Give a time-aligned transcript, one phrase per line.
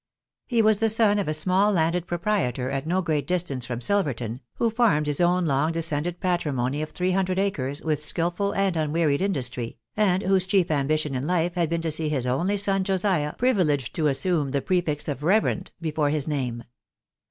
[0.47, 4.41] He was the son of a small landed proprietor at no great distance from Silverton,
[4.55, 9.21] who farmed his own long descended patrimony of three hundred acres with skilful and unwearied
[9.21, 13.33] industry, and whose chief ambition in life had been to see his only son Josiah
[13.33, 16.63] privileged to assume the prefix of reverend before his name.